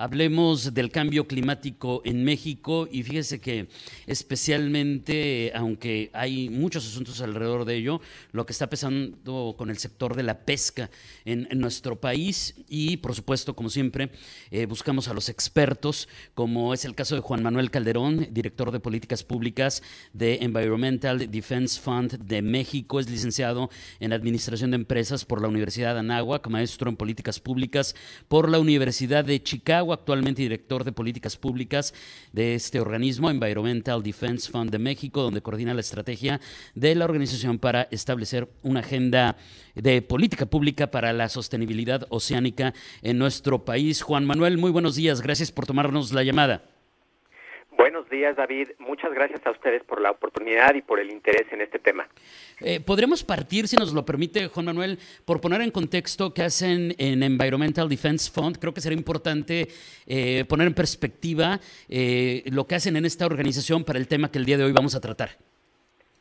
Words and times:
Hablemos 0.00 0.72
del 0.72 0.90
cambio 0.90 1.28
climático 1.28 2.00
en 2.06 2.24
México 2.24 2.88
y 2.90 3.02
fíjese 3.02 3.38
que 3.38 3.68
especialmente, 4.06 5.52
aunque 5.54 6.08
hay 6.14 6.48
muchos 6.48 6.86
asuntos 6.86 7.20
alrededor 7.20 7.66
de 7.66 7.76
ello, 7.76 8.00
lo 8.32 8.46
que 8.46 8.54
está 8.54 8.70
pasando 8.70 9.54
con 9.58 9.68
el 9.68 9.76
sector 9.76 10.16
de 10.16 10.22
la 10.22 10.38
pesca 10.46 10.90
en, 11.26 11.46
nuestro 11.60 12.00
país 12.00 12.54
y 12.66 12.96
por 12.96 13.14
supuesto, 13.14 13.54
como 13.54 13.68
siempre, 13.68 14.10
eh, 14.50 14.64
buscamos 14.64 15.06
a 15.08 15.12
los 15.12 15.28
expertos, 15.28 16.08
como 16.32 16.72
es 16.72 16.86
el 16.86 16.94
caso 16.94 17.14
de 17.14 17.20
Juan 17.20 17.42
Manuel 17.42 17.70
Calderón, 17.70 18.26
director 18.30 18.70
de 18.70 18.80
políticas 18.80 19.22
públicas 19.22 19.82
de 20.14 20.36
Environmental 20.36 21.30
Defense 21.30 21.78
Fund 21.78 22.12
de 22.24 22.40
México, 22.40 23.00
es 23.00 23.10
licenciado 23.10 23.68
en 23.98 24.14
Administración 24.14 24.70
de 24.70 24.76
Empresas 24.76 25.26
por 25.26 25.42
la 25.42 25.48
Universidad 25.48 25.92
de 25.92 26.00
Anáhuac, 26.00 26.48
maestro 26.48 26.88
en 26.88 26.96
políticas 26.96 27.38
públicas 27.38 27.94
por 28.28 28.48
la 28.48 28.58
Universidad 28.58 29.26
de 29.26 29.42
Chicago 29.42 29.89
actualmente 29.92 30.42
director 30.42 30.84
de 30.84 30.92
políticas 30.92 31.36
públicas 31.36 31.94
de 32.32 32.54
este 32.54 32.80
organismo, 32.80 33.30
Environmental 33.30 34.02
Defense 34.02 34.50
Fund 34.50 34.70
de 34.70 34.78
México, 34.78 35.22
donde 35.22 35.42
coordina 35.42 35.74
la 35.74 35.80
estrategia 35.80 36.40
de 36.74 36.94
la 36.94 37.04
organización 37.04 37.58
para 37.58 37.88
establecer 37.90 38.48
una 38.62 38.80
agenda 38.80 39.36
de 39.74 40.02
política 40.02 40.46
pública 40.46 40.90
para 40.90 41.12
la 41.12 41.28
sostenibilidad 41.28 42.06
oceánica 42.10 42.74
en 43.02 43.18
nuestro 43.18 43.64
país. 43.64 44.02
Juan 44.02 44.24
Manuel, 44.24 44.58
muy 44.58 44.70
buenos 44.70 44.96
días. 44.96 45.20
Gracias 45.20 45.52
por 45.52 45.66
tomarnos 45.66 46.12
la 46.12 46.22
llamada. 46.22 46.79
Buenos 47.80 48.10
días, 48.10 48.36
David. 48.36 48.72
Muchas 48.78 49.10
gracias 49.14 49.40
a 49.46 49.52
ustedes 49.52 49.82
por 49.84 50.02
la 50.02 50.10
oportunidad 50.10 50.74
y 50.74 50.82
por 50.82 51.00
el 51.00 51.10
interés 51.10 51.50
en 51.50 51.62
este 51.62 51.78
tema. 51.78 52.06
Eh, 52.60 52.78
Podremos 52.78 53.24
partir, 53.24 53.68
si 53.68 53.76
nos 53.76 53.94
lo 53.94 54.04
permite, 54.04 54.48
Juan 54.48 54.66
Manuel, 54.66 54.98
por 55.24 55.40
poner 55.40 55.62
en 55.62 55.70
contexto 55.70 56.34
qué 56.34 56.42
hacen 56.42 56.94
en 56.98 57.22
Environmental 57.22 57.88
Defense 57.88 58.30
Fund. 58.30 58.58
Creo 58.60 58.74
que 58.74 58.82
sería 58.82 58.98
importante 58.98 59.68
eh, 60.06 60.44
poner 60.46 60.66
en 60.66 60.74
perspectiva 60.74 61.58
eh, 61.88 62.42
lo 62.52 62.66
que 62.66 62.74
hacen 62.74 62.96
en 62.96 63.06
esta 63.06 63.24
organización 63.24 63.82
para 63.82 63.98
el 63.98 64.08
tema 64.08 64.30
que 64.30 64.36
el 64.36 64.44
día 64.44 64.58
de 64.58 64.64
hoy 64.64 64.72
vamos 64.72 64.94
a 64.94 65.00
tratar. 65.00 65.30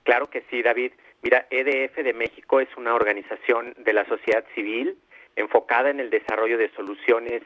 Claro 0.04 0.30
que 0.30 0.46
sí, 0.50 0.62
David. 0.62 0.94
Mira, 1.24 1.46
EDF 1.50 1.98
de 1.98 2.14
México 2.14 2.62
es 2.62 2.70
una 2.78 2.96
organización 2.96 3.76
de 3.84 3.92
la 3.92 4.06
sociedad 4.06 4.46
civil 4.56 4.96
enfocada 5.36 5.90
en 5.90 6.00
el 6.00 6.10
desarrollo 6.10 6.58
de 6.58 6.70
soluciones 6.70 7.44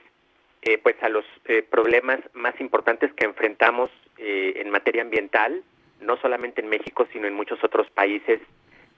eh, 0.65 0.77
pues 0.81 0.95
a 1.01 1.09
los 1.09 1.25
eh, 1.43 1.61
problemas 1.61 2.21
más 2.33 2.57
importantes 2.61 3.11
que 3.15 3.25
enfrentamos 3.25 3.91
eh, 4.25 4.61
en 4.61 4.69
materia 4.69 5.01
ambiental, 5.01 5.63
no 5.99 6.15
solamente 6.17 6.61
en 6.61 6.69
México, 6.69 7.05
sino 7.11 7.27
en 7.27 7.33
muchos 7.33 7.61
otros 7.63 7.89
países 7.89 8.39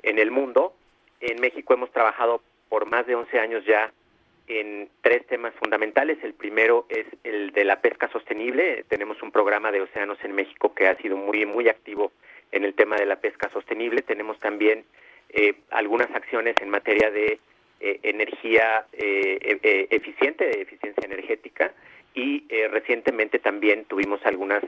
en 0.04 0.20
el 0.20 0.30
mundo. 0.30 0.76
En 1.20 1.42
México 1.42 1.74
hemos 1.74 1.92
trabajado 1.92 2.42
por 2.70 2.86
más 2.86 3.08
de 3.08 3.16
11 3.16 3.40
años 3.40 3.66
ya 3.66 3.92
en 4.48 4.88
tres 5.02 5.26
temas 5.26 5.54
fundamentales. 5.56 6.20
El 6.24 6.36
primero 6.36 6.86
es 6.90 7.08
el 7.24 7.52
de 7.54 7.66
la 7.66 7.82
pesca 7.82 8.08
sostenible. 8.12 8.86
Tenemos 8.88 9.22
un 9.24 9.32
programa 9.32 9.72
de 9.72 9.82
océanos 9.82 10.20
en 10.24 10.34
México 10.34 10.76
que 10.76 10.88
ha 10.88 10.96
sido 10.98 11.18
muy, 11.18 11.46
muy 11.48 11.70
activo 11.70 12.12
en 12.52 12.64
el 12.64 12.76
tema 12.76 12.96
de 12.96 13.08
la 13.08 13.16
pesca 13.16 13.50
sostenible. 13.50 14.04
Tenemos 14.04 14.40
también 14.40 14.86
algunas 15.72 16.10
acciones 16.12 16.56
en 16.62 16.70
materia 16.70 17.10
de 17.10 17.40
eh, 17.82 18.00
energía 18.04 18.86
eh, 18.94 19.38
e, 19.42 19.60
e, 19.62 19.88
eficiente, 19.92 20.46
de 20.46 20.62
eficiencia 20.62 21.04
energética, 21.04 21.74
y 22.16 22.46
eh, 22.50 22.68
recientemente 22.70 23.40
también 23.40 23.86
tuvimos 23.86 24.26
algunas 24.26 24.64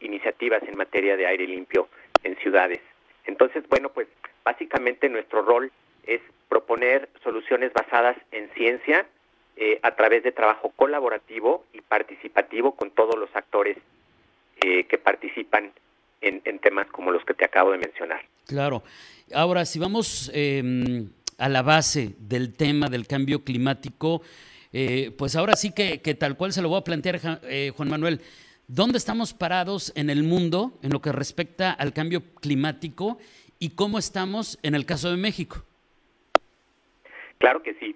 iniciativas 0.00 0.62
en 0.64 0.76
materia 0.76 1.16
de 1.16 1.26
aire 1.26 1.46
limpio 1.46 1.88
en 2.22 2.36
ciudades. 2.36 2.80
Entonces, 3.26 3.64
bueno, 3.68 3.88
pues 3.88 4.06
básicamente 4.44 5.08
nuestro 5.08 5.42
rol 5.42 5.72
es 6.06 6.20
proponer 6.48 7.08
soluciones 7.22 7.72
basadas 7.72 8.16
en 8.30 8.50
ciencia 8.50 9.06
a 9.82 9.90
través 9.92 10.22
de 10.22 10.32
trabajo 10.32 10.72
colaborativo 10.76 11.64
y 11.72 11.80
participativo 11.80 12.72
con 12.72 12.90
todos 12.90 13.16
los 13.18 13.34
actores 13.34 13.78
que 14.60 14.98
participan 14.98 15.72
en, 16.20 16.42
en, 16.44 16.58
temas 16.58 16.86
como 16.88 17.10
los 17.10 17.24
que 17.24 17.34
te 17.34 17.44
acabo 17.44 17.72
de 17.72 17.78
mencionar. 17.78 18.20
Claro. 18.46 18.82
Ahora, 19.32 19.64
si 19.64 19.78
vamos 19.78 20.30
em, 20.34 21.08
a 21.38 21.48
la 21.48 21.62
base 21.62 22.14
del 22.18 22.54
tema 22.54 22.88
del 22.88 23.06
cambio 23.06 23.42
climático, 23.42 24.22
eh, 24.76 25.12
pues 25.16 25.36
ahora 25.36 25.54
sí 25.54 25.72
que, 25.72 25.98
tal 26.18 26.36
cual 26.36 26.52
se 26.52 26.60
lo 26.60 26.68
voy 26.68 26.80
a 26.80 26.84
plantear, 26.84 27.20
eh, 27.44 27.70
Juan 27.76 27.88
Manuel, 27.88 28.20
¿dónde 28.66 28.98
estamos 28.98 29.32
parados 29.32 29.92
en 29.94 30.10
el 30.10 30.24
mundo 30.24 30.72
en 30.82 30.90
lo 30.90 31.00
que 31.00 31.12
respecta 31.12 31.70
al 31.70 31.92
cambio 31.92 32.24
climático 32.40 33.18
y 33.60 33.76
cómo 33.76 34.00
estamos 34.00 34.58
en 34.64 34.74
el 34.74 34.84
caso 34.84 35.12
de 35.12 35.16
México? 35.16 35.62
Claro 37.38 37.62
que 37.62 37.74
sí. 37.74 37.94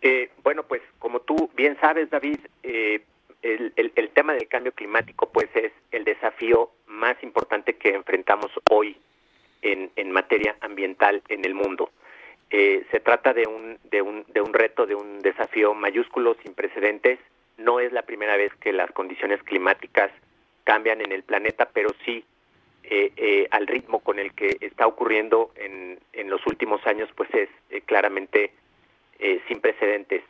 Eh, 0.00 0.30
bueno, 0.42 0.62
pues 0.62 0.80
como 0.98 1.20
tú 1.20 1.50
bien 1.54 1.76
sabes, 1.82 2.08
David, 2.08 2.38
el, 2.62 4.10
tema 4.14 4.32
del 4.32 4.48
cambio 4.48 4.72
climático 4.72 5.28
pues 5.30 5.48
es 5.54 5.72
el 5.90 6.04
desafío 6.04 6.70
más 6.86 7.22
importante 7.22 7.74
que 7.74 7.90
enfrentamos 7.90 8.50
hoy 8.70 8.96
en 9.60 10.12
materia 10.12 10.56
ambiental 10.62 11.22
en 11.28 11.44
el 11.44 11.54
mundo. 11.54 11.90
Eh, 12.50 12.84
se 12.90 13.00
trata 13.00 13.32
de 13.32 13.46
un, 13.46 13.78
de, 13.90 14.02
un, 14.02 14.24
de 14.28 14.40
un 14.40 14.52
reto, 14.52 14.86
de 14.86 14.94
un 14.94 15.20
desafío 15.20 15.74
mayúsculo 15.74 16.36
sin 16.42 16.54
precedentes. 16.54 17.18
No 17.58 17.80
es 17.80 17.92
la 17.92 18.02
primera 18.02 18.36
vez 18.36 18.52
que 18.60 18.72
las 18.72 18.90
condiciones 18.92 19.42
climáticas 19.42 20.10
cambian 20.64 21.00
en 21.00 21.12
el 21.12 21.22
planeta, 21.22 21.68
pero 21.72 21.90
sí 22.04 22.24
eh, 22.84 23.12
eh, 23.16 23.48
al 23.50 23.66
ritmo 23.66 24.00
con 24.00 24.18
el 24.18 24.32
que 24.32 24.56
está 24.60 24.86
ocurriendo 24.86 25.50
en, 25.56 25.98
los 26.28 26.44
últimos 26.46 26.84
años, 26.86 27.08
pues 27.14 27.30
es 27.32 27.48
claramente 27.84 28.50
sin 29.46 29.60
precedentes. 29.60 30.24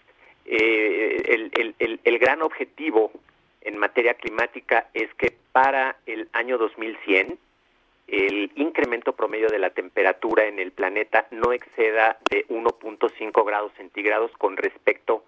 El, 0.44 2.18
gran 2.18 2.42
objetivo 2.42 3.10
en 3.62 3.78
materia 3.78 4.14
climática 4.14 4.88
es 4.92 5.12
que 5.14 5.32
para 5.52 5.96
el 6.06 6.28
año 6.32 6.58
2100 6.58 7.38
el 8.06 8.52
incremento 8.54 9.12
promedio 9.14 9.48
de 9.48 9.58
la 9.58 9.70
temperatura 9.70 10.46
en 10.46 10.58
el 10.58 10.70
planeta 10.70 11.26
no 11.30 11.52
exceda 11.52 12.18
de 12.30 12.46
1.5 12.48 13.44
grados 13.44 13.72
centígrados 13.76 14.30
con 14.38 14.56
respecto 14.56 15.24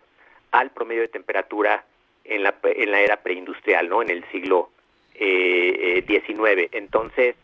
al 0.52 0.70
promedio 0.70 1.02
de 1.02 1.08
temperatura 1.08 1.84
en 2.24 2.42
la, 2.42 2.54
en 2.62 2.90
la 2.90 3.00
era 3.00 3.16
preindustrial, 3.22 3.88
¿no? 3.88 4.02
En 4.02 4.10
el 4.10 4.24
siglo 4.30 4.70
XIX. 5.14 5.20
Eh, 5.20 6.04
eh 6.06 6.68
Entonces, 6.72 7.36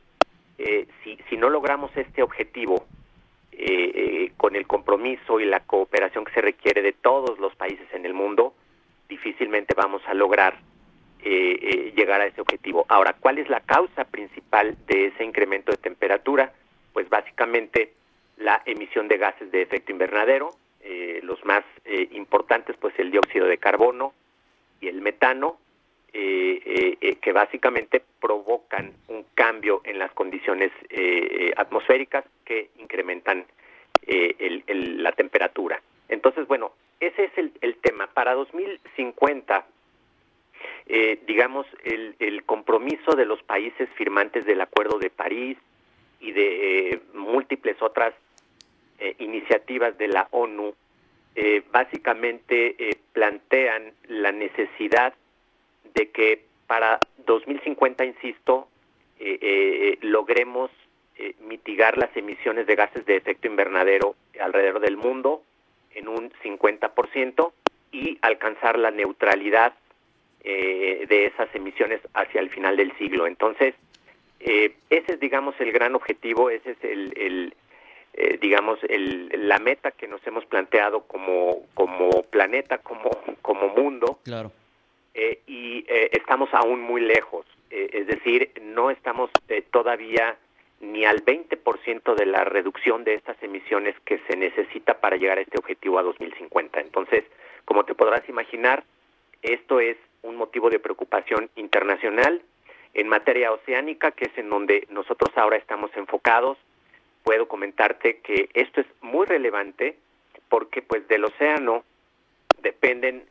eh, 0.58 0.86
si, 1.02 1.18
si 1.28 1.36
no 1.36 1.48
logramos 1.50 1.90
este 1.96 2.22
objetivo 2.22 2.86
eh, 3.52 4.30
con 4.36 4.54
el 4.54 4.66
compromiso 4.66 5.40
y 5.40 5.46
la 5.46 5.60
cooperación 5.60 6.24
que 6.24 6.32
se 6.32 6.42
requiere 6.42 6.82
de 6.82 6.92
todos 6.92 7.38
los 7.38 7.54
países 7.56 7.86
en 7.92 8.06
el 8.06 8.14
mundo, 8.14 8.54
difícilmente 9.08 9.74
vamos 9.74 10.02
a 10.06 10.14
lograr 10.14 10.58
eh, 11.26 11.58
eh, 11.58 11.92
llegar 11.96 12.20
a 12.20 12.26
ese 12.26 12.42
objetivo. 12.42 12.84
Ahora, 12.86 13.14
¿cuál 13.18 13.38
es 13.38 13.48
la 13.48 13.60
causa 13.60 14.04
principal 14.04 14.76
de 14.86 15.06
ese 15.06 15.24
incremento 15.24 15.72
de 15.72 15.78
temperatura? 15.78 16.52
Pues 16.92 17.08
básicamente 17.08 17.94
la 18.36 18.60
emisión 18.66 19.08
de 19.08 19.16
gases 19.16 19.50
de 19.50 19.62
efecto 19.62 19.90
invernadero, 19.90 20.50
eh, 20.82 21.20
los 21.22 21.42
más 21.46 21.64
importantes, 22.10 22.76
pues 22.78 22.92
el 22.98 23.10
dióxido 23.10 23.46
de 23.46 23.56
carbono 23.56 24.12
y 24.82 24.88
el 24.88 25.00
metano, 25.00 25.58
que 26.12 27.32
básicamente 27.32 28.02
provocan 28.20 28.92
un 29.08 29.24
cambio 29.34 29.80
en 29.84 29.98
las 29.98 30.12
condiciones 30.12 30.72
atmosféricas 31.56 32.24
que 32.44 32.68
incrementan 32.78 33.46
la 34.06 35.12
temperatura. 35.12 35.80
Entonces, 36.08 36.46
bueno, 36.46 36.72
ese 37.00 37.24
es 37.24 37.38
el, 37.38 37.52
el 37.62 37.76
tema. 37.76 38.08
Para 38.08 38.34
2050 38.34 39.64
eh, 40.96 41.18
digamos, 41.26 41.66
el, 41.82 42.14
el, 42.20 42.44
compromiso 42.44 43.16
de 43.16 43.26
los 43.26 43.42
países 43.42 43.88
firmantes 43.96 44.46
del 44.46 44.60
Acuerdo 44.60 45.00
de 45.00 45.10
París 45.10 45.58
y 46.20 46.30
de 46.30 46.90
eh, 46.90 47.00
múltiples 47.14 47.82
otras 47.82 48.14
eh, 49.00 49.16
iniciativas 49.18 49.98
de 49.98 50.06
la 50.06 50.28
ONU, 50.30 50.72
básicamente 51.72 52.76
plantean 53.12 53.92
la 54.06 54.30
necesidad 54.30 55.14
de 55.94 56.10
que 56.10 56.44
para 56.68 57.00
2050, 57.26 58.04
insisto, 58.04 58.68
logremos 60.00 60.70
mitigar 61.40 61.98
las 61.98 62.16
emisiones 62.16 62.68
de 62.68 62.76
gases 62.76 63.04
de 63.04 63.16
efecto 63.16 63.48
invernadero 63.48 64.14
alrededor 64.40 64.78
del 64.78 64.96
mundo 64.96 65.42
en 65.96 66.06
un 66.06 66.30
50% 66.44 67.52
y 67.90 68.16
alcanzar 68.22 68.78
la 68.78 68.92
neutralidad 68.92 69.74
eh, 70.46 71.06
de 71.08 71.24
esas 71.24 71.48
emisiones 71.54 72.02
hacia 72.12 72.38
el 72.38 72.50
final 72.50 72.76
del 72.76 72.94
siglo. 72.98 73.26
Entonces, 73.26 73.74
eh, 74.40 74.74
ese 74.90 75.14
es, 75.14 75.20
digamos, 75.20 75.54
el 75.58 75.72
gran 75.72 75.94
objetivo, 75.94 76.50
ese 76.50 76.72
es 76.72 76.76
el, 76.82 77.54
eh, 78.12 78.38
digamos, 78.42 78.78
el, 78.90 79.30
la 79.48 79.58
meta 79.58 79.90
que 79.92 80.06
nos 80.06 80.24
hemos 80.26 80.44
planteado 80.44 81.04
como, 81.04 81.62
como 81.72 82.10
planeta, 82.24 82.76
como, 82.76 83.10
como 83.40 83.68
mundo. 83.70 84.18
Claro. 84.22 84.52
y 85.46 85.86
estamos 85.88 86.52
aún 86.52 86.82
muy 86.82 87.00
lejos. 87.00 87.46
es 87.70 88.06
decir, 88.06 88.50
no 88.60 88.90
estamos 88.90 89.30
todavía 89.70 90.36
ni 90.80 91.06
al 91.06 91.24
20% 91.24 92.14
de 92.14 92.26
la 92.26 92.44
reducción 92.44 93.04
de 93.04 93.14
estas 93.14 93.42
emisiones 93.42 93.94
que 94.04 94.18
se 94.28 94.36
necesita 94.36 95.00
para 95.00 95.16
llegar 95.16 95.38
a 95.38 95.40
este 95.40 95.58
objetivo 95.58 95.98
a 95.98 96.02
2050. 96.02 96.80
Entonces, 96.80 97.24
como 97.64 97.84
te 97.84 97.94
podrás 97.94 98.28
imaginar, 98.28 98.84
esto 99.40 99.80
es 99.80 99.96
un 100.24 100.36
motivo 100.36 100.70
de 100.70 100.80
preocupación 100.80 101.50
internacional. 101.54 102.42
En 102.94 103.08
materia 103.08 103.52
oceánica, 103.52 104.12
que 104.12 104.26
es 104.26 104.38
en 104.38 104.50
donde 104.50 104.86
nosotros 104.90 105.30
ahora 105.36 105.56
estamos 105.56 105.90
enfocados, 105.96 106.58
puedo 107.22 107.48
comentarte 107.48 108.18
que 108.18 108.48
esto 108.54 108.80
es 108.80 108.86
muy 109.00 109.26
relevante 109.26 109.96
porque 110.48 110.82
pues 110.82 111.06
del 111.08 111.24
océano 111.24 111.84
dependen 112.62 113.24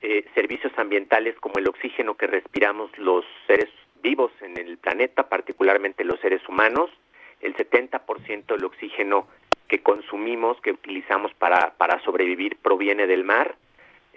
eh, 0.00 0.24
servicios 0.34 0.72
ambientales 0.76 1.34
como 1.40 1.58
el 1.58 1.68
oxígeno 1.68 2.16
que 2.16 2.28
respiramos 2.28 2.96
los 2.98 3.24
seres 3.46 3.68
vivos 4.02 4.30
en 4.40 4.56
el 4.56 4.78
planeta, 4.78 5.28
particularmente 5.28 6.04
los 6.04 6.20
seres 6.20 6.46
humanos. 6.48 6.90
El 7.40 7.56
70% 7.56 8.46
del 8.46 8.64
oxígeno 8.64 9.26
que 9.68 9.82
consumimos, 9.82 10.60
que 10.60 10.72
utilizamos 10.72 11.32
para, 11.34 11.74
para 11.76 12.00
sobrevivir, 12.02 12.56
proviene 12.56 13.06
del 13.06 13.24
mar. 13.24 13.56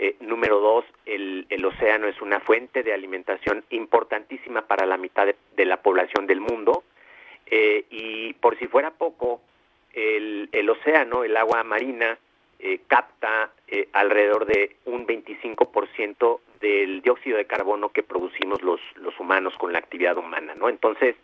Eh, 0.04 0.16
número 0.20 0.60
dos, 0.60 0.84
el, 1.06 1.46
el, 1.50 1.64
océano 1.64 2.08
es 2.08 2.20
una 2.24 2.40
fuente 2.40 2.82
de 2.82 2.92
alimentación 2.92 3.64
importantísima 3.70 4.64
para 4.64 4.88
la 4.88 4.98
mitad 4.98 5.28
de, 5.28 5.66
la 5.66 5.78
población 5.78 6.26
del 6.26 6.42
mundo. 6.42 6.84
Eh, 7.46 7.86
y 7.92 8.34
por 8.34 8.58
si 8.58 8.66
fuera 8.66 8.90
poco, 8.90 9.42
el, 9.94 10.50
el 10.54 10.70
océano, 10.72 11.24
el 11.24 11.38
agua 11.38 11.64
marina, 11.64 12.18
eh, 12.58 12.80
capta 12.88 13.52
alrededor 13.94 14.48
de 14.48 14.76
un 14.86 15.06
25% 15.06 16.40
del 16.60 17.04
dióxido 17.04 17.38
de 17.38 17.46
carbono 17.46 17.90
que 17.90 18.02
producimos 18.02 18.64
los, 18.64 18.82
los 18.96 19.20
humanos 19.20 19.54
con 19.60 19.72
la 19.72 19.78
actividad 19.78 20.18
humana, 20.18 20.56
¿no? 20.56 20.68
Entonces, 20.68 21.16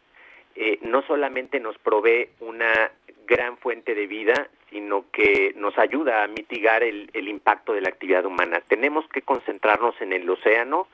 eh, 0.55 0.77
no 0.81 1.01
solamente 1.01 1.59
nos 1.59 1.77
provee 1.79 2.29
una 2.41 2.91
gran 3.27 3.57
fuente 3.57 3.93
de 3.93 4.07
vida, 4.07 4.49
sino 4.69 5.05
que 5.11 5.53
nos 5.55 5.77
ayuda 5.77 6.23
a 6.23 6.27
mitigar 6.27 6.81
el, 6.81 7.09
impacto 7.13 7.73
de 7.73 7.81
la 7.81 7.89
actividad 7.89 8.25
humana. 8.25 8.61
Tenemos 8.67 9.07
que 9.09 9.21
concentrarnos 9.21 9.99
en 10.01 10.13
el 10.13 10.27
océano 10.29 10.87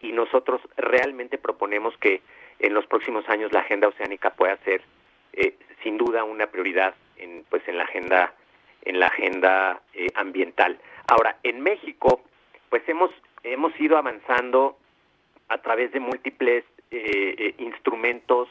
y 0.00 0.12
nosotros 0.12 0.62
realmente 0.76 1.36
proponemos 1.36 1.94
que 1.98 2.22
en 2.60 2.72
los 2.72 2.86
próximos 2.86 3.28
años 3.28 3.52
la 3.52 3.60
agenda 3.60 3.88
oceánica 3.88 4.30
pueda 4.30 4.56
ser 4.58 4.82
eh, 5.32 5.54
sin 5.82 5.98
duda 5.98 6.24
una 6.24 6.46
prioridad 6.46 6.94
en 7.16 7.44
pues 7.50 7.66
en 7.68 7.76
la 7.76 7.84
agenda 7.84 8.34
en 8.82 8.98
la 8.98 9.08
agenda 9.08 9.82
eh, 9.92 10.06
ambiental. 10.14 10.78
Ahora 11.08 11.36
en 11.42 11.60
México 11.60 12.22
pues 12.70 12.82
hemos 12.88 13.10
hemos 13.42 13.78
ido 13.80 13.98
avanzando 13.98 14.78
a 15.48 15.58
través 15.58 15.92
de 15.92 16.00
múltiples 16.00 16.64
instrumentos 17.58 18.48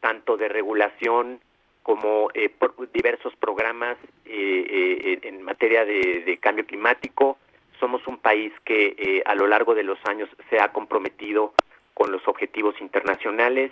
tanto 0.00 0.36
de 0.36 0.48
regulación 0.48 1.40
como 1.86 2.30
eh, 2.34 2.48
por 2.48 2.90
diversos 2.90 3.36
programas 3.36 3.96
eh, 4.24 4.66
eh, 4.68 5.18
en 5.22 5.40
materia 5.42 5.84
de, 5.84 6.36
cambio 6.40 6.66
climático. 6.66 7.38
Somos 7.78 8.04
un 8.08 8.18
país 8.18 8.52
que 8.64 9.22
a 9.24 9.36
lo 9.36 9.46
largo 9.46 9.72
de 9.72 9.84
los 9.84 9.96
años 10.04 10.28
se 10.50 10.58
ha 10.58 10.72
comprometido 10.72 11.54
con 11.94 12.10
los 12.10 12.26
objetivos 12.26 12.74
internacionales, 12.80 13.70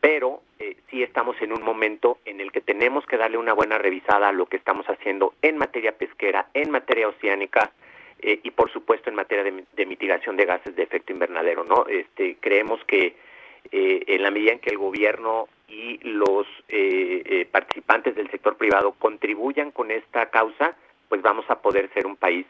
pero 0.00 0.42
sí 0.88 1.02
estamos 1.02 1.34
en 1.42 1.52
un 1.52 1.62
momento 1.64 2.18
en 2.24 2.40
el 2.40 2.52
que 2.52 2.60
tenemos 2.60 3.04
que 3.06 3.16
darle 3.16 3.38
una 3.38 3.52
buena 3.52 3.76
revisada 3.76 4.28
a 4.28 4.32
lo 4.32 4.46
que 4.46 4.58
estamos 4.58 4.86
haciendo 4.86 5.34
en 5.42 5.58
materia 5.58 5.90
pesquera, 5.98 6.50
en 6.54 6.70
materia 6.70 7.08
oceánica, 7.08 7.72
y 8.20 8.50
por 8.52 8.70
supuesto 8.70 9.10
en 9.10 9.16
materia 9.16 9.42
de, 9.42 9.64
de, 9.72 9.86
mitigación 9.86 10.36
de 10.36 10.44
gases 10.44 10.76
de 10.76 10.82
efecto 10.82 11.12
invernadero 11.12 11.62
no 11.62 11.86
este 11.86 12.36
creemos 12.40 12.84
que 12.84 13.14
eh, 13.70 14.04
en 14.06 14.22
la 14.22 14.30
medida 14.30 14.52
en 14.52 14.60
que 14.60 14.70
el 14.70 14.78
gobierno 14.78 15.46
y 15.68 15.98
los 16.02 16.46
eh, 16.68 17.22
eh, 17.24 17.48
participantes 17.50 18.16
del 18.16 18.30
sector 18.30 18.56
privado 18.56 18.92
contribuyan 18.92 19.70
con 19.70 19.90
esta 19.90 20.30
causa, 20.30 20.74
pues 21.08 21.22
vamos 21.22 21.44
a 21.48 21.60
poder 21.60 21.90
ser 21.92 22.06
un 22.06 22.16
país 22.16 22.46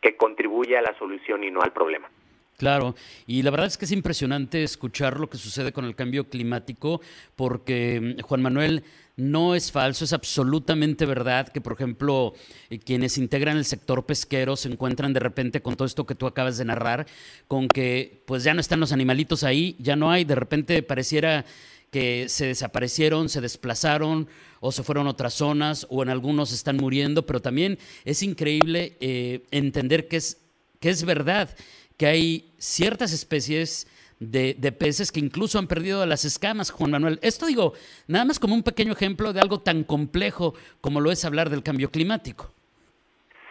que 0.00 0.16
contribuye 0.16 0.76
a 0.76 0.82
la 0.82 0.96
solución 0.98 1.44
y 1.44 1.50
no 1.50 1.62
al 1.62 1.72
problema. 1.72 2.08
Claro, 2.56 2.96
y 3.28 3.42
la 3.42 3.52
verdad 3.52 3.68
es 3.68 3.78
que 3.78 3.84
es 3.84 3.92
impresionante 3.92 4.64
escuchar 4.64 5.20
lo 5.20 5.30
que 5.30 5.36
sucede 5.36 5.72
con 5.72 5.84
el 5.84 5.94
cambio 5.94 6.28
climático, 6.28 7.00
porque 7.36 8.16
mm, 8.18 8.22
Juan 8.22 8.42
Manuel 8.42 8.82
no 9.14 9.54
es 9.54 9.70
falso, 9.70 10.04
es 10.04 10.12
absolutamente 10.12 11.06
verdad 11.06 11.48
que, 11.48 11.60
por 11.60 11.74
ejemplo, 11.74 12.34
eh, 12.70 12.80
quienes 12.80 13.16
integran 13.16 13.56
el 13.56 13.64
sector 13.64 14.04
pesquero 14.06 14.56
se 14.56 14.68
encuentran 14.68 15.12
de 15.12 15.20
repente 15.20 15.62
con 15.62 15.76
todo 15.76 15.86
esto 15.86 16.04
que 16.04 16.16
tú 16.16 16.26
acabas 16.26 16.58
de 16.58 16.64
narrar, 16.64 17.06
con 17.46 17.68
que 17.68 18.22
pues 18.26 18.42
ya 18.42 18.54
no 18.54 18.60
están 18.60 18.80
los 18.80 18.90
animalitos 18.90 19.44
ahí, 19.44 19.76
ya 19.78 19.94
no 19.94 20.10
hay, 20.10 20.24
de 20.24 20.34
repente 20.34 20.82
pareciera 20.82 21.44
que 21.90 22.28
se 22.28 22.46
desaparecieron, 22.46 23.28
se 23.28 23.40
desplazaron 23.40 24.28
o 24.60 24.72
se 24.72 24.82
fueron 24.82 25.06
a 25.06 25.10
otras 25.10 25.34
zonas 25.34 25.86
o 25.90 26.02
en 26.02 26.10
algunos 26.10 26.52
están 26.52 26.76
muriendo, 26.76 27.24
pero 27.24 27.40
también 27.40 27.78
es 28.04 28.22
increíble 28.22 28.96
eh, 29.00 29.42
entender 29.50 30.08
que 30.08 30.16
es, 30.16 30.44
que 30.80 30.90
es 30.90 31.04
verdad 31.04 31.50
que 31.96 32.06
hay 32.06 32.52
ciertas 32.58 33.12
especies 33.12 33.86
de, 34.20 34.72
peces 34.72 35.12
que 35.12 35.20
incluso 35.20 35.58
han 35.58 35.68
perdido 35.68 36.04
las 36.06 36.24
escamas, 36.24 36.70
Juan 36.70 36.90
Manuel. 36.90 37.18
Esto 37.22 37.46
digo, 37.46 37.72
nada 38.06 38.24
más 38.24 38.38
como 38.38 38.54
un 38.54 38.62
pequeño 38.62 38.92
ejemplo 38.92 39.32
de 39.32 39.40
algo 39.40 39.60
tan 39.60 39.84
complejo 39.84 40.54
como 40.80 41.00
lo 41.00 41.10
es 41.10 41.24
hablar 41.24 41.50
del 41.50 41.62
cambio 41.62 41.90
climático. 41.90 42.50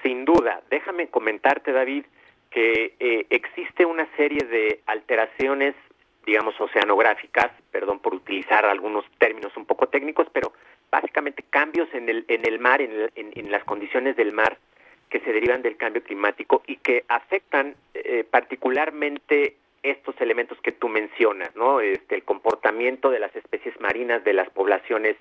Sin 0.04 0.26
duda, 0.26 0.62
déjame 0.70 1.08
comentarte, 1.10 1.72
David, 1.72 2.06
que 2.52 2.96
eh, 3.00 3.26
existe 3.30 3.86
una 3.86 4.08
serie 4.16 4.46
de 4.46 4.82
alteraciones, 4.86 5.76
digamos, 6.28 6.60
oceanográficas, 6.60 7.52
perdón 7.72 8.00
por 8.00 8.14
utilizar 8.14 8.66
algunos 8.66 9.06
términos 9.18 9.56
un 9.56 9.66
poco 9.66 9.88
técnicos, 9.88 10.28
pero 10.34 10.52
básicamente 10.92 11.44
cambios 11.50 11.88
en 11.94 12.10
el, 12.10 12.26
en 12.28 12.46
el 12.46 12.60
mar, 12.60 12.82
en, 12.82 13.10
en 13.16 13.52
las 13.52 13.64
condiciones 13.64 14.16
del 14.18 14.34
mar, 14.34 14.58
que 15.10 15.22
se 15.22 15.32
derivan 15.32 15.62
del 15.62 15.78
cambio 15.78 16.04
climático 16.04 16.64
y 16.68 16.76
que 16.78 17.06
afectan 17.08 17.76
eh, 17.94 18.26
particularmente 18.30 19.56
estos 19.84 20.20
elementos 20.20 20.60
que 20.62 20.74
tú 20.74 20.90
mencionas, 20.90 21.56
¿no? 21.56 21.80
Este, 21.80 22.16
el 22.16 22.24
comportamiento 22.24 23.10
de 23.10 23.20
las 23.20 23.34
especies 23.34 23.80
marinas, 23.80 24.24
de 24.26 24.34
las 24.34 24.50
poblaciones 24.50 25.16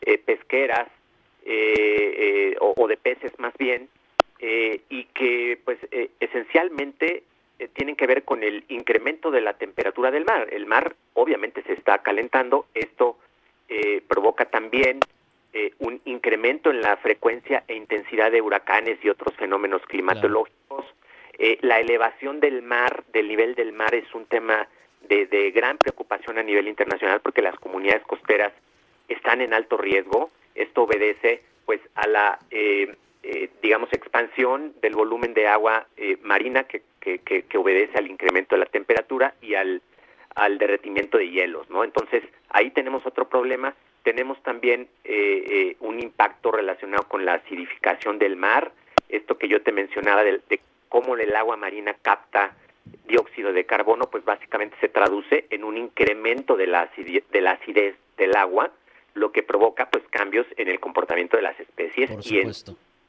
eh, 0.00 0.18
pesqueras 0.18 0.88
eh, 1.44 2.56
o, 2.58 2.88
de 2.88 2.96
peces 2.96 3.32
más 3.38 3.54
bien, 3.56 3.88
y 4.42 5.04
que 5.12 5.58
pues 5.66 5.78
esencialmente 6.18 7.24
tienen 7.68 7.96
que 7.96 8.06
ver 8.06 8.24
con 8.24 8.42
el 8.42 8.64
incremento 8.68 9.30
de 9.30 9.40
la 9.40 9.54
temperatura 9.54 10.10
del 10.10 10.24
mar. 10.24 10.48
El 10.50 10.66
mar 10.66 10.94
obviamente 11.14 11.62
se 11.62 11.74
está 11.74 11.98
calentando, 11.98 12.66
esto 12.74 13.16
provoca 14.08 14.46
también 14.46 14.98
eh, 15.52 15.72
un 15.80 16.00
incremento 16.04 16.70
en 16.70 16.80
la 16.80 16.96
frecuencia 16.98 17.64
e 17.66 17.74
intensidad 17.74 18.30
de 18.30 18.40
huracanes 18.40 19.00
y 19.02 19.08
otros 19.08 19.34
fenómenos 19.34 19.82
climatológicos. 19.82 20.84
Eh, 21.38 21.58
la 21.62 21.80
elevación 21.80 22.38
del 22.38 22.62
mar, 22.62 23.02
del 23.12 23.26
nivel 23.26 23.56
del 23.56 23.72
mar, 23.72 23.92
es 23.92 24.14
un 24.14 24.26
tema 24.26 24.68
de, 25.08 25.50
gran 25.50 25.76
preocupación 25.76 26.38
a 26.38 26.44
nivel 26.44 26.68
internacional 26.68 27.20
porque 27.20 27.42
las 27.42 27.56
comunidades 27.56 28.04
costeras 28.04 28.52
están 29.08 29.40
en 29.40 29.52
alto 29.52 29.76
riesgo. 29.76 30.30
Esto 30.54 30.84
obedece, 30.84 31.42
pues, 31.66 31.80
a 31.96 32.06
la, 32.06 32.38
eh, 32.52 32.94
digamos, 33.60 33.92
expansión 33.92 34.72
del 34.80 34.94
volumen 34.94 35.34
de 35.34 35.48
agua 35.48 35.88
marina 36.22 36.62
que, 36.62 36.82
que, 37.00 37.18
que, 37.18 37.58
obedece 37.58 37.98
al 37.98 38.10
incremento 38.10 38.54
de 38.54 38.60
la 38.60 38.66
temperatura 38.66 39.34
y 39.40 39.54
al, 39.54 39.82
al 40.34 40.58
derretimiento 40.58 41.18
de 41.18 41.30
hielos, 41.30 41.68
¿no? 41.70 41.82
Entonces, 41.82 42.22
ahí 42.50 42.70
tenemos 42.70 43.06
otro 43.06 43.28
problema 43.28 43.74
tenemos 44.02 44.42
también 44.42 44.88
eh, 45.04 45.44
eh, 45.48 45.76
un 45.80 46.00
impacto 46.00 46.50
relacionado 46.50 47.04
con 47.04 47.24
la 47.24 47.34
acidificación 47.34 48.18
del 48.18 48.36
mar, 48.36 48.72
esto 49.08 49.38
que 49.38 49.48
yo 49.48 49.62
te 49.62 49.72
mencionaba 49.72 50.22
de, 50.22 50.40
cómo 50.88 51.16
el 51.16 51.34
agua 51.36 51.56
marina 51.56 51.94
capta 52.00 52.54
dióxido 53.06 53.52
de 53.52 53.64
carbono, 53.64 54.06
pues 54.10 54.24
básicamente 54.24 54.76
se 54.80 54.88
traduce 54.88 55.46
en 55.50 55.64
un 55.64 55.76
incremento 55.76 56.56
de 56.56 56.66
la, 56.66 56.82
acidez, 56.82 57.24
de 57.30 57.40
la 57.40 57.52
acidez 57.52 57.96
del 58.16 58.36
agua, 58.36 58.70
lo 59.14 59.32
que 59.32 59.42
provoca 59.42 59.88
pues 59.90 60.04
cambios 60.10 60.46
en 60.56 60.68
el 60.68 60.80
comportamiento 60.80 61.36
de 61.36 61.42
las 61.42 61.58
especies 61.60 62.10
y 62.30 62.38
en 62.38 62.52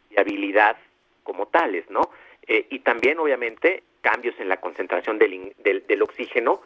viabilidad 0.09 0.77
como 1.23 1.47
tales, 1.47 1.89
¿no? 1.89 2.09
Eh, 2.53 2.65
y 2.69 2.79
también 2.79 3.17
obviamente 3.17 3.83
cambios 4.01 4.35
en 4.37 4.49
la 4.49 4.57
concentración 4.57 5.17
del, 5.17 5.53
del, 5.63 5.87
del 5.87 6.01
oxígeno 6.01 6.61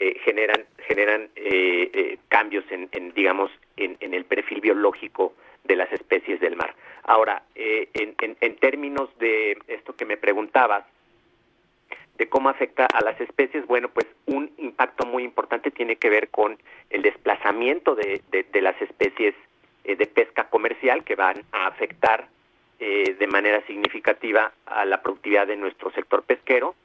eh, 0.00 0.16
generan 0.24 0.64
generan 0.86 1.28
eh, 1.34 1.90
eh, 1.92 2.18
cambios 2.28 2.64
en, 2.70 2.88
digamos 3.14 3.50
en, 3.76 4.14
el 4.14 4.24
perfil 4.24 4.60
biológico 4.60 5.34
de 5.64 5.76
las 5.76 5.92
especies 5.92 6.40
del 6.40 6.56
mar. 6.56 6.74
Ahora, 7.02 7.42
en, 7.54 8.14
en, 8.18 8.56
términos 8.56 9.10
de 9.18 9.58
esto 9.68 9.94
que 9.96 10.04
me 10.04 10.16
preguntabas, 10.16 10.84
de 12.16 12.28
cómo 12.28 12.48
afecta 12.48 12.86
a 12.86 13.00
las 13.04 13.20
especies, 13.20 13.66
bueno, 13.66 13.88
pues 13.88 14.06
un 14.26 14.50
impacto 14.58 15.06
muy 15.06 15.24
importante 15.24 15.70
tiene 15.70 15.96
que 15.96 16.10
ver 16.10 16.28
con 16.30 16.58
el 16.90 17.02
desplazamiento 17.02 17.94
de, 17.94 18.22
de, 18.30 18.62
las 18.62 18.80
especies 18.82 19.34
de 19.84 20.06
pesca 20.06 20.48
comercial 20.48 21.04
que 21.04 21.14
van 21.16 21.42
a 21.52 21.66
afectar 21.66 22.28
de 22.78 23.26
manera 23.26 23.60
significativa 23.66 24.52
a 24.66 24.84
la 24.84 25.02
productividad 25.02 25.46
de 25.46 25.56
nuestro 25.56 25.90
sector 25.90 26.22
pesquero 26.22 26.76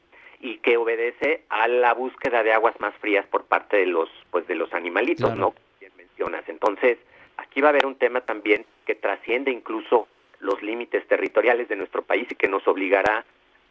y 0.44 0.58
que 0.58 0.76
obedece 0.76 1.44
a 1.50 1.68
la 1.70 1.94
búsqueda 1.94 2.44
de 2.44 2.52
aguas 2.52 2.78
más 2.82 2.94
frías 2.96 3.26
por 3.28 3.46
parte 3.46 3.78
de 3.78 3.86
los 3.86 4.10
pues 4.30 4.46
de 4.48 4.56
los 4.56 4.74
animalitos, 4.74 5.36
¿no? 5.38 5.54
Bien 5.80 5.94
mencionas. 5.96 6.44
Entonces, 6.50 6.98
aquí 7.38 7.62
va 7.62 7.70
a 7.70 7.70
haber 7.70 7.86
un 7.86 7.96
tema 7.96 8.22
también 8.22 8.66
que 8.86 8.96
trasciende 8.96 9.52
incluso 9.52 10.08
los 10.40 10.62
límites 10.62 11.08
territoriales 11.08 11.70
de 11.70 11.78
nuestro 11.78 12.02
país 12.02 12.28
y 12.30 12.36
que 12.36 12.50
nos 12.50 12.68
obligará 12.68 13.24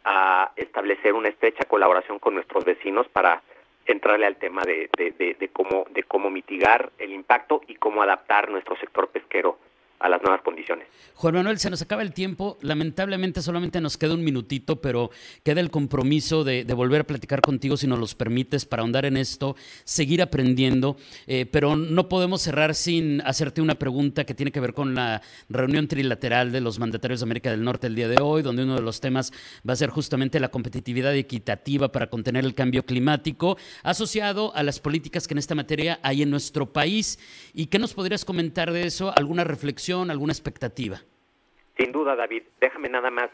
a 0.03 0.51
establecer 0.55 1.13
una 1.13 1.29
estrecha 1.29 1.65
colaboración 1.65 2.17
con 2.17 2.33
nuestros 2.33 2.65
vecinos 2.65 3.07
para 3.09 3.43
entrarle 3.85 4.25
al 4.25 4.37
tema 4.37 4.63
de, 4.63 4.89
de, 4.97 5.49
cómo 5.53 5.85
de 5.91 6.03
cómo 6.03 6.31
mitigar 6.31 6.91
el 6.97 7.11
impacto 7.11 7.61
y 7.67 7.75
cómo 7.75 8.01
adaptar 8.01 8.49
nuestro 8.49 8.75
sector 8.77 9.09
pesquero 9.09 9.59
a 9.99 10.09
las 10.09 10.21
nuevas 10.21 10.41
condiciones. 10.41 10.87
Juan 11.15 11.35
Manuel, 11.35 11.59
se 11.59 11.69
nos 11.69 11.81
acaba 11.81 12.01
el 12.01 12.13
tiempo. 12.13 12.57
Lamentablemente 12.61 13.41
solamente 13.41 13.79
nos 13.79 13.97
queda 13.97 14.15
un 14.15 14.23
minutito, 14.23 14.81
pero 14.81 15.11
queda 15.43 15.61
el 15.61 15.69
compromiso 15.69 16.43
de, 16.43 16.65
volver 16.73 17.01
a 17.01 17.03
platicar 17.05 17.41
contigo 17.41 17.77
si 17.77 17.87
nos 17.87 17.99
los 17.99 18.15
permites 18.15 18.65
para 18.65 18.81
ahondar 18.81 19.05
en 19.05 19.15
esto, 19.15 19.55
seguir 19.85 20.21
aprendiendo. 20.21 20.97
Eh, 21.27 21.45
pero 21.45 21.75
no 21.75 22.09
podemos 22.09 22.41
cerrar 22.41 22.75
sin 22.75 23.21
hacerte 23.21 23.61
una 23.61 23.75
pregunta 23.75 24.25
que 24.25 24.33
tiene 24.33 24.51
que 24.51 24.59
ver 24.59 24.73
con 24.73 24.95
la 24.95 25.21
reunión 25.49 25.87
trilateral 25.87 26.51
de 26.51 26.61
los 26.61 26.79
mandatarios 26.79 27.21
de 27.21 27.25
América 27.25 27.51
del 27.51 27.63
Norte 27.63 27.87
el 27.87 27.95
día 27.95 28.09
de 28.09 28.21
hoy, 28.21 28.41
donde 28.41 28.63
uno 28.63 28.75
de 28.75 28.81
los 28.81 28.99
temas 28.99 29.31
va 29.67 29.73
a 29.73 29.77
ser 29.77 29.89
justamente 29.89 30.39
la 30.39 30.49
competitividad 30.49 31.15
equitativa 31.15 31.91
para 31.91 32.09
contener 32.09 32.43
el 32.43 32.55
cambio 32.55 32.85
climático, 32.85 33.57
asociado 33.83 34.53
a 34.55 34.63
las 34.63 34.79
políticas 34.79 35.27
que 35.27 35.35
en 35.35 35.37
esta 35.37 35.55
materia 35.55 35.99
hay 36.03 36.23
en 36.23 36.29
nuestro 36.29 36.73
país. 36.73 37.19
¿Y 37.53 37.67
qué 37.67 37.79
nos 37.79 37.93
podrías 37.93 38.25
comentar 38.25 38.73
de 38.73 38.87
eso? 38.87 39.13
¿Alguna 39.15 39.43
reflexión? 39.43 39.82
Alguna 39.91 40.31
expectativa? 40.31 41.01
Sin 41.77 41.91
duda, 41.91 42.15
David. 42.15 42.43
Déjame 42.61 42.89
nada 42.89 43.11
más 43.11 43.29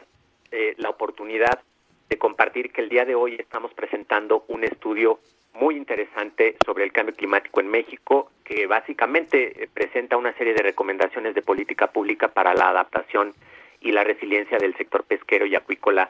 eh, 0.51 0.73
la 0.77 0.89
oportunidad 0.89 1.61
de 2.09 2.17
compartir 2.17 2.71
que 2.71 2.81
el 2.81 2.89
día 2.89 3.05
de 3.05 3.13
hoy 3.13 3.35
estamos 3.37 3.71
presentando 3.73 4.45
un 4.47 4.63
estudio 4.63 5.19
muy 5.53 5.75
interesante 5.75 6.55
sobre 6.65 6.85
el 6.85 6.91
cambio 6.91 7.15
climático 7.15 7.59
en 7.59 7.67
México, 7.67 8.31
que 8.43 8.65
básicamente 8.65 9.63
eh, 9.63 9.69
presenta 9.71 10.17
una 10.17 10.33
serie 10.33 10.53
de 10.53 10.63
recomendaciones 10.63 11.35
de 11.35 11.41
política 11.41 11.87
pública 11.91 12.29
para 12.29 12.55
la 12.55 12.69
adaptación 12.69 13.33
y 13.81 13.91
la 13.91 14.03
resiliencia 14.03 14.57
del 14.57 14.75
sector 14.75 15.03
pesquero 15.03 15.45
y 15.45 15.55
acuícola 15.55 16.09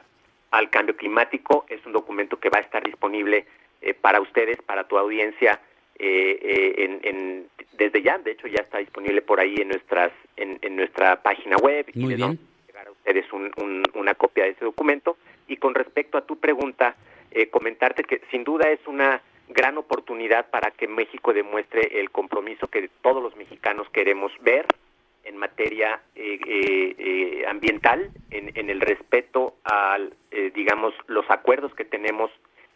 al 0.50 0.70
cambio 0.70 0.96
climático. 0.96 1.66
Es 1.68 1.84
un 1.84 1.92
documento 1.92 2.38
que 2.38 2.48
va 2.48 2.58
a 2.58 2.62
estar 2.62 2.82
disponible 2.82 3.46
eh, 3.82 3.92
para 3.92 4.20
ustedes, 4.20 4.60
para 4.62 4.84
tu 4.84 4.96
audiencia, 4.96 5.60
en, 6.02 7.46
desde 7.72 8.02
ya, 8.02 8.18
de 8.18 8.32
hecho 8.32 8.46
ya 8.46 8.60
está 8.60 8.78
disponible 8.78 9.22
por 9.22 9.40
ahí 9.40 9.56
en 9.56 9.68
nuestras 9.68 10.12
en, 10.36 10.76
nuestra 10.76 11.22
página 11.22 11.56
web 11.56 11.86
Muy 11.94 12.14
y 12.14 12.16
bien. 12.16 12.38
llegar 12.66 12.88
a 12.88 12.92
ustedes 12.92 13.26
una 13.94 14.14
copia 14.14 14.44
de 14.44 14.50
ese 14.50 14.64
documento. 14.64 15.16
Y 15.48 15.56
con 15.56 15.74
respecto 15.74 16.16
a 16.18 16.24
tu 16.24 16.38
pregunta, 16.38 16.96
eh, 17.30 17.48
comentarte 17.48 18.04
que 18.04 18.20
sin 18.30 18.44
duda 18.44 18.70
es 18.70 18.80
una 18.86 19.22
gran 19.48 19.78
oportunidad 19.78 20.48
para 20.50 20.70
que 20.70 20.86
México 20.86 21.32
demuestre 21.32 22.00
el 22.00 22.10
compromiso 22.10 22.68
que 22.68 22.88
todos 23.02 23.22
los 23.22 23.36
mexicanos 23.36 23.88
queremos 23.90 24.32
ver 24.42 24.66
en 25.24 25.36
materia 25.36 26.00
eh, 26.14 26.38
eh, 26.46 27.44
ambiental, 27.48 28.10
en, 28.30 28.52
en, 28.54 28.70
el 28.70 28.80
respeto 28.80 29.54
a, 29.64 29.98
digamos, 30.54 30.94
los 31.08 31.28
acuerdos 31.30 31.74
que 31.74 31.84
tenemos 31.84 32.30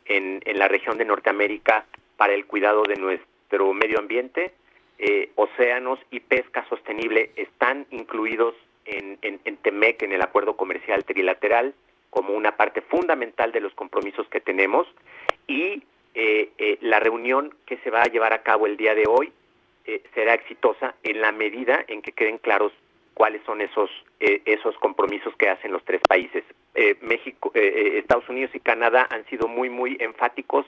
en, 0.04 0.42
en 0.44 0.58
la 0.58 0.68
región 0.68 0.98
de 0.98 1.04
Norteamérica 1.04 1.86
para 2.16 2.34
el 2.34 2.46
cuidado 2.46 2.82
de 2.84 2.96
nuestro 2.96 3.72
medio 3.72 3.98
ambiente 3.98 4.52
eh, 4.98 5.30
océanos 5.34 5.98
y 6.12 6.20
pesca 6.20 6.64
sostenible 6.68 7.30
están 7.34 7.86
incluidos 7.90 8.54
en, 8.84 9.18
en, 9.22 9.56
TEMEC, 9.56 10.02
en 10.02 10.12
el 10.12 10.22
acuerdo 10.22 10.56
comercial 10.56 11.04
trilateral, 11.04 11.74
como 12.10 12.34
una 12.34 12.56
parte 12.56 12.80
fundamental 12.80 13.50
de 13.50 13.60
los 13.60 13.74
compromisos 13.74 14.28
que 14.28 14.40
tenemos. 14.40 14.86
Y 15.48 15.82
eh, 16.14 16.50
eh, 16.58 16.78
la 16.80 17.00
reunión 17.00 17.54
que 17.66 17.78
se 17.78 17.90
va 17.90 18.02
a 18.02 18.08
llevar 18.08 18.32
a 18.32 18.42
cabo 18.42 18.66
el 18.66 18.76
día 18.76 18.94
de 18.94 19.04
hoy 19.08 19.32
será 20.14 20.32
exitosa 20.32 20.94
en 21.02 21.20
la 21.20 21.30
medida 21.30 21.84
en 21.88 22.00
que 22.00 22.12
queden 22.12 22.38
claros 22.38 22.72
cuáles 23.12 23.42
son 23.44 23.60
esos 23.60 23.90
esos 24.18 24.74
compromisos 24.78 25.36
que 25.36 25.50
hacen 25.50 25.72
los 25.72 25.84
tres 25.84 26.00
países. 26.08 26.42
México, 27.02 27.52
Estados 27.52 28.26
Unidos 28.30 28.54
y 28.54 28.60
Canadá 28.60 29.06
han 29.10 29.26
sido 29.26 29.46
muy 29.46 29.68
muy 29.68 29.98
enfáticos 30.00 30.64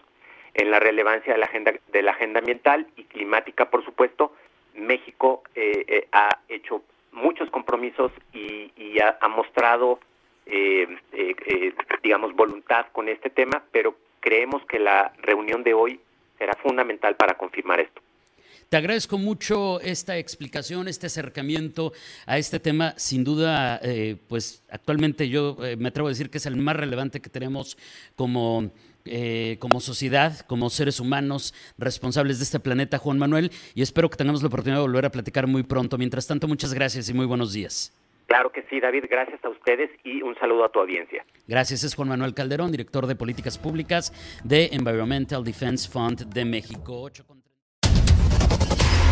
en 0.56 0.70
la 0.70 0.80
relevancia 0.80 1.34
de 1.34 1.38
la 1.38 1.46
agenda 1.46 1.72
de 1.92 2.02
la 2.02 2.12
agenda 2.12 2.40
ambiental 2.40 2.86
y 2.96 3.04
climática, 3.04 3.70
por 3.70 3.84
supuesto. 3.84 4.32
México 4.74 5.42
eh, 5.54 5.84
eh, 5.86 6.08
ha 6.12 6.40
hecho 6.48 6.82
muchos 7.12 7.50
compromisos 7.50 8.12
y, 8.32 8.70
ha, 9.00 9.28
mostrado, 9.28 10.00
eh, 10.46 10.86
digamos, 12.02 12.34
voluntad 12.34 12.86
con 12.92 13.08
este 13.08 13.30
tema, 13.30 13.62
pero 13.72 13.94
creemos 14.20 14.64
que 14.66 14.78
la 14.78 15.12
reunión 15.22 15.62
de 15.62 15.74
hoy 15.74 16.00
será 16.38 16.54
fundamental 16.54 17.16
para 17.16 17.34
confirmar 17.34 17.80
esto. 17.80 18.02
Te 18.68 18.76
agradezco 18.76 19.16
mucho 19.16 19.80
esta 19.80 20.18
explicación, 20.18 20.88
este 20.88 21.06
acercamiento 21.06 21.92
a 22.26 22.36
este 22.36 22.58
tema. 22.58 22.94
Sin 22.96 23.22
duda, 23.22 23.80
pues 24.28 24.64
actualmente 24.70 25.28
yo 25.28 25.56
me 25.78 25.88
atrevo 25.88 26.08
a 26.08 26.10
decir 26.10 26.30
que 26.30 26.38
es 26.38 26.46
el 26.46 26.56
más 26.56 26.76
relevante 26.76 27.20
que 27.20 27.30
tenemos 27.30 27.78
como 28.16 28.72
eh, 29.06 29.56
como 29.60 29.80
sociedad, 29.80 30.40
como 30.46 30.70
seres 30.70 31.00
humanos 31.00 31.54
responsables 31.78 32.38
de 32.38 32.44
este 32.44 32.60
planeta, 32.60 32.98
Juan 32.98 33.18
Manuel, 33.18 33.50
y 33.74 33.82
espero 33.82 34.10
que 34.10 34.16
tengamos 34.16 34.42
la 34.42 34.48
oportunidad 34.48 34.78
de 34.78 34.86
volver 34.86 35.06
a 35.06 35.10
platicar 35.10 35.46
muy 35.46 35.62
pronto. 35.62 35.98
Mientras 35.98 36.26
tanto, 36.26 36.48
muchas 36.48 36.74
gracias 36.74 37.08
y 37.08 37.14
muy 37.14 37.26
buenos 37.26 37.52
días. 37.52 37.92
Claro 38.26 38.50
que 38.50 38.64
sí, 38.68 38.80
David, 38.80 39.04
gracias 39.08 39.44
a 39.44 39.48
ustedes 39.48 39.88
y 40.04 40.20
un 40.22 40.34
saludo 40.36 40.64
a 40.64 40.68
tu 40.68 40.80
audiencia. 40.80 41.24
Gracias, 41.46 41.84
es 41.84 41.94
Juan 41.94 42.08
Manuel 42.08 42.34
Calderón, 42.34 42.72
director 42.72 43.06
de 43.06 43.14
políticas 43.14 43.56
públicas 43.56 44.12
de 44.42 44.70
Environmental 44.72 45.44
Defense 45.44 45.88
Fund 45.88 46.26
de 46.26 46.44
México. 46.44 47.08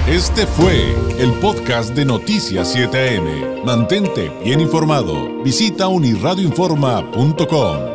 Este 0.09 0.47
fue 0.47 0.93
el 1.19 1.33
podcast 1.41 1.95
de 1.95 2.05
Noticias 2.05 2.77
7am. 2.77 3.65
Mantente 3.65 4.31
bien 4.45 4.61
informado. 4.61 5.43
Visita 5.43 5.89
unirradioinforma.com. 5.89 7.94